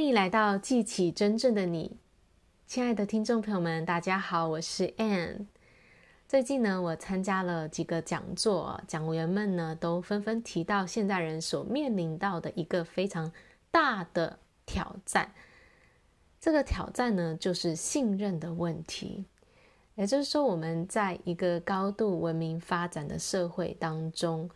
[0.00, 1.98] 欢迎来到记起真正的你，
[2.66, 5.44] 亲爱的听众朋友们，大家好，我是 Ann。
[6.26, 13.30] 最近呢，我参加了几个讲座，讲员们呢都纷纷提到现代人所面临到的一个非常
[13.70, 15.34] 大的挑战。
[16.40, 19.26] 这个挑战呢，就是信任的问题。
[19.96, 24.48] 也就是说，我们在一个高度文明发展的社会当中，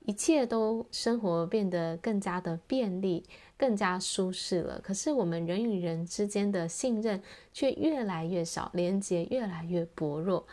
[0.00, 3.24] 一切都生活变得更加的便利。
[3.60, 7.22] 更加舒适了，可是我们人与人之间的信任
[7.52, 10.46] 却越来越少，连接越来越薄弱。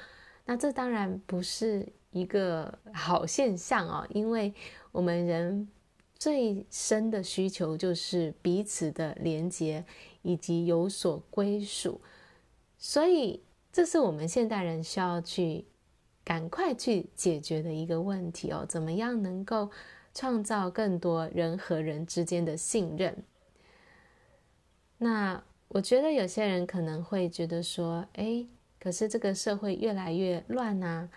[0.44, 4.54] 那这当然不是一个好现象哦，因为
[4.92, 5.70] 我们人
[6.20, 9.86] 最深的需求就是彼此的连接
[10.22, 12.02] 以及有所归属，
[12.78, 13.42] 所以
[13.72, 15.64] 这是我们现代人需要去
[16.28, 19.72] 赶快去解决的一个问题哦，怎么样能够
[20.14, 23.24] 创造更多人和人之间的信任。
[24.98, 28.46] 那我觉得有些人可能会觉得说：“哎，
[28.78, 31.10] 可是这个社会越来越乱啊，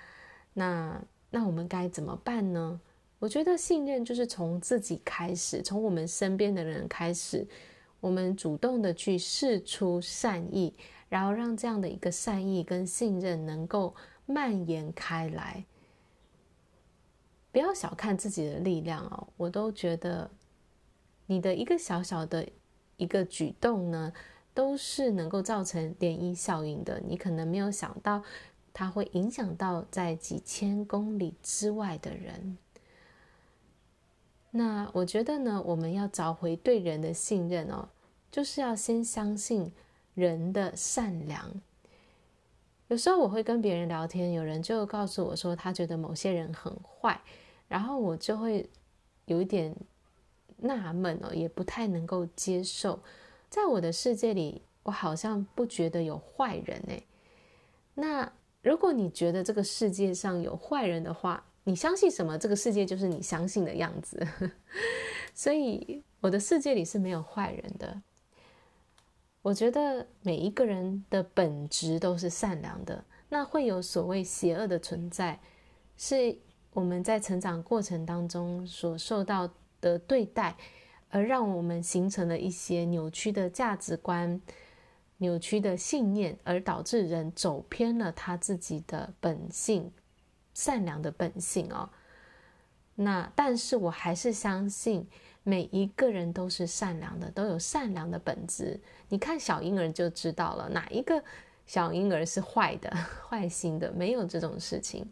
[0.55, 2.81] 那那我们该怎么办呢？”
[3.19, 7.45] 我觉得信任就是从自己开始，从我们身边的人开始，
[7.99, 10.73] 我们主动的去试出善意，
[11.09, 13.93] 然后让这样的一个善意跟信任能够
[14.31, 15.65] 蔓延开来。
[17.53, 20.31] 不要小看自己的力量哦，我都觉得
[21.27, 22.49] 你的一个小小的
[22.97, 24.13] 一个举动呢，
[24.55, 27.01] 都是能够造成涟漪效应的。
[27.01, 28.23] 你可能没有想到，
[28.73, 32.57] 它会影响到在几千公里之外的人。
[34.53, 37.89] 那我觉得呢，我们要找回对人的信任哦，
[38.31, 39.73] 就是要先相信
[40.15, 41.61] 人的善良。
[42.91, 47.21] 有时候我会跟别人聊天，有人就告诉我说，他觉得某些人很坏。
[47.69, 48.69] 然后我就会
[49.27, 49.73] 有一点
[50.57, 53.01] 纳闷哦，也不太能够接受。
[53.49, 57.01] 在我的世界里，我好像不觉得有坏人哎。
[57.95, 62.37] 那如果你觉得这个世界上有坏人的话，你相信什么？
[62.37, 64.27] 这个世界就是你相信的样子。
[65.33, 68.03] 所以我的世界里是没有坏人的。
[69.43, 73.05] 我觉得每一个人的本质都是善良的。
[73.29, 75.41] 那会有所谓邪恶的存在，
[75.97, 76.37] 是。
[76.73, 80.57] 我们在成长过程当中所受到的对待，
[81.09, 84.41] 而让我们形成了一些扭曲的价值观、
[85.17, 89.91] 扭曲的信念，而导致人走偏了他自己的本性、
[90.55, 91.91] 善良的本性哦。
[93.03, 95.07] 那但是我还是相信
[95.43, 98.79] 每一个人都是善良的，都有善良的本质。
[99.09, 101.23] 你看小婴儿就知道了，哪一个
[101.65, 102.91] 小婴儿是坏的、
[103.27, 103.91] 坏心的？
[103.93, 105.09] 没有这种事情。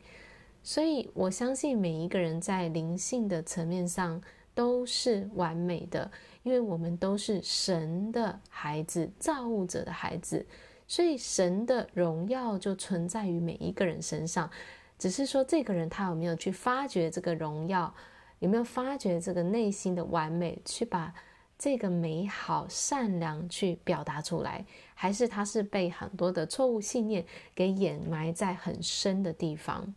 [0.62, 4.20] 所以，我相信每一个人在灵性的层面上
[4.54, 6.10] 都是完美的，
[6.42, 10.44] 因为我们都是神的孩子，造物者的孩子，
[10.86, 14.50] 所以神的荣耀就存在于每一个人身上。
[14.98, 17.94] 只是说，这个人他有没有去发掘这个荣耀，
[18.40, 21.14] 有没有发掘这个内心的完美，去把
[21.56, 24.64] 这个美好、善良去表达出来，
[24.94, 29.94] 还是他是被很多的错误信念给掩埋在很深的地方？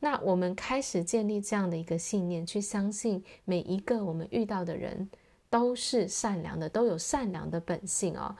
[0.00, 5.08] 那我们开始建立这样的一个信念，去相信每一个我们遇到的人
[5.48, 8.36] 都是善良的，都有善良的本性哦。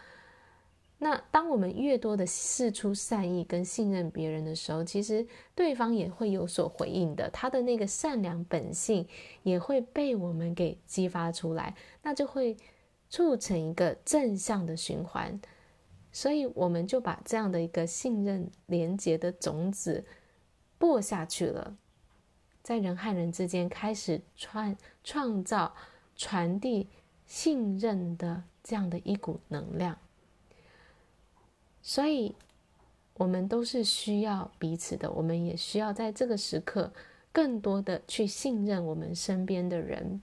[0.98, 9.06] 那当我们越多的试出善意跟信任别人的时候，其实对方也会有所回应的，他的那个善良本性
[9.42, 12.56] 也会被我们给激发出来，那就会
[13.10, 15.40] 促成一个正向的循环。
[16.12, 20.04] 所以我们就把这样的一个信任连结的种子。
[20.76, 21.76] 播下去了，
[22.62, 25.74] 在人和人之间开始创创造、
[26.14, 26.88] 传递
[27.24, 29.96] 信任的这样的一股能量，
[31.84, 32.34] 所以
[33.14, 36.92] 我们都是需要彼此的，我们也需要在这个时刻
[37.30, 40.20] 更多的去信任我们身边的人。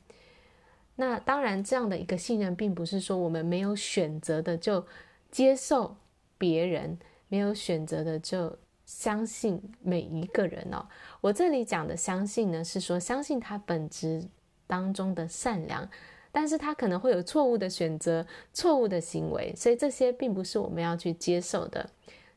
[0.96, 4.86] 那当然，这样的一个信任，并不是说我们没有选择的就
[5.30, 5.96] 接受
[6.38, 6.98] 别人，
[7.30, 8.58] 没有选择的就。
[8.84, 10.86] 相信每一个人哦，
[11.22, 14.28] 我这里讲的相信呢，是说相信他本质
[14.68, 15.90] 当中的善良，
[16.32, 21.90] 但是他可能会有错误的选择、错误的行为，所以这些并不是我们要去接受的。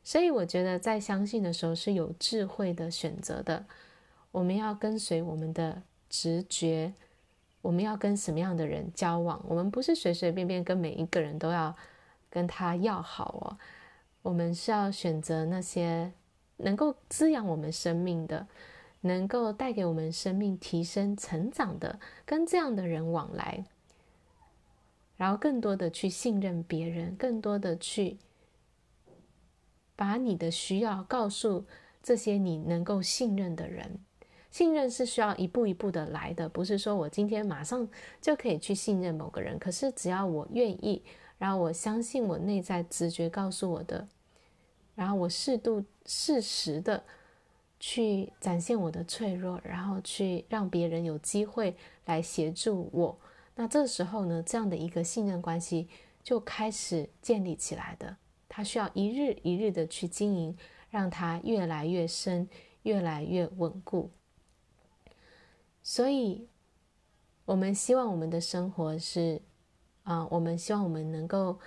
[0.02, 3.64] 所以我觉得在相信的时候是有智慧的选择的，
[4.30, 6.92] 我们要跟随我们的直觉，
[7.62, 11.74] 我们要跟什么样的人交往，我们不是随随便便跟每一个人都要
[12.28, 13.56] 跟他要好哦，
[14.22, 16.12] 我们是要选择那些。
[16.58, 18.46] 能够滋养我们生命的，
[19.00, 23.64] 能够带给我们生命提升成长的，跟这样的人往来。
[25.16, 28.18] 然后更多的去信任别人，更多的去
[29.94, 31.64] 把你的需要告诉
[32.02, 33.98] 这些你能够信任的人。
[34.50, 37.88] 信任是需要一步一步的来的，不是说我今天马上
[38.20, 39.58] 就可以去信任某个人。
[39.58, 41.02] 可是只要我愿意，
[41.38, 44.06] 然后我相信我内在直觉告诉我的，
[44.94, 47.02] 然后我适度适时的
[47.80, 53.18] 去展现我的脆弱，然后去让别人有机会来协助我。
[53.56, 55.88] 那这时候呢，这样的一个信任关系
[56.22, 58.16] 就开始建立起来的。
[58.48, 60.56] 它需要一日一日的去经营，
[60.90, 62.48] 让它越来越深，
[62.82, 64.10] 越来越稳固。
[65.82, 66.48] 所以，
[67.44, 69.42] 我们希望我们的生活是，
[70.02, 71.58] 啊、我们希望我们能够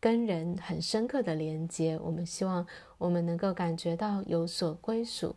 [0.00, 1.98] 跟人很深刻的连接。
[1.98, 2.66] 我们希望
[2.98, 5.36] 我们能够感觉到有所归属。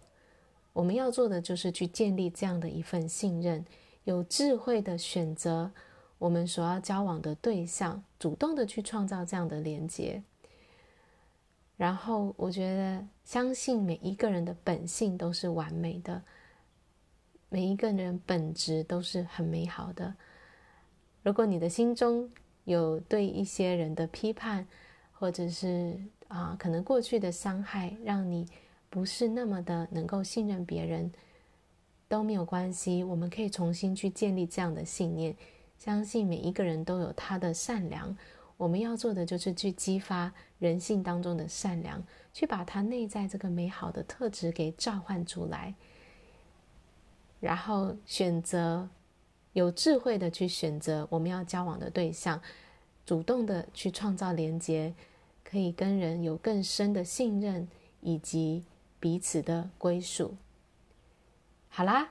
[0.74, 3.66] 我们要做的就是去建立这样的一份信任，
[4.10, 5.72] 有智慧的选择
[6.18, 10.24] 我们所要交往的对象，主动的去创造这样的连接。
[11.78, 16.20] 然后，我觉得相信每一个人的本性都是完美的。
[17.50, 20.12] 每一个人本质都是很美好的。
[21.22, 22.28] 如果你的心中
[22.64, 24.68] 有对一些人的批判，
[25.12, 25.96] 或者是
[26.28, 28.48] 啊，可能过去的伤害，让你
[28.90, 31.12] 不是那么的能够信任别人，
[32.10, 33.02] 都没有关系。
[33.06, 35.34] 我们可以重新去建立这样的信念，
[35.78, 38.18] 相信每一个人都有他的善良。
[38.58, 42.04] 我们要做的就是去激发人性当中的善良，
[42.34, 45.74] 去把他内在这个美好的特质给召唤出来。
[47.40, 48.90] 然后选择
[49.54, 52.42] 有智慧的去选择我们要交往的对象，
[53.06, 54.94] 主动的去创造连接，
[55.42, 57.66] 可以跟人有更深的信任
[58.02, 58.66] 以及
[59.00, 60.36] 彼此的归属。
[61.70, 62.10] 好啦，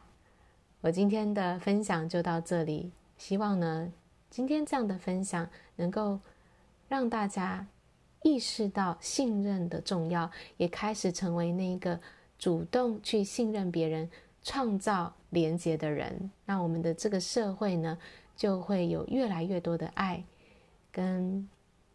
[0.80, 2.90] 我今天的分享就到这里。
[3.16, 3.92] 希望呢，
[4.30, 6.18] 今天这样的分享能够
[6.88, 7.66] 让大家
[8.22, 12.00] 意识到信任的重要，也开始成为那个
[12.38, 14.08] 主动去信任别人。
[14.40, 17.98] 创造连结的人，那我们的这个社会呢，
[18.34, 20.24] 就会有越来越多的爱，
[20.90, 21.46] 跟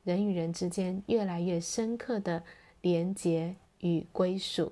[0.04, 2.44] 人与人之间越来越深刻的
[2.82, 4.72] 连结与归属。